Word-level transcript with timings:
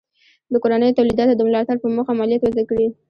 د 0.51 0.53
کورنیو 0.63 0.97
تولیداتو 0.97 1.33
د 1.37 1.41
ملاتړ 1.47 1.75
په 1.81 1.87
موخه 1.95 2.11
مالیات 2.19 2.41
وضع 2.43 2.63
کړي. 2.69 2.87